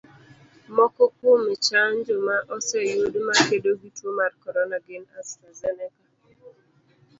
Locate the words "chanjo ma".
1.67-2.37